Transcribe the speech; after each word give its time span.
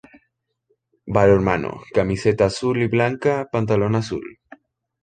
Balonmano: 1.05 1.83
Camiseta 1.93 2.45
Azul 2.45 2.81
y 2.81 2.87
Blanca, 2.87 3.47
Pantalón 3.51 3.93
Azul. 3.95 4.39